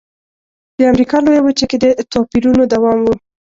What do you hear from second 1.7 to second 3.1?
د توپیرونو دوام و.